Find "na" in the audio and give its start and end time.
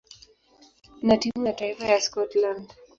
1.01-1.17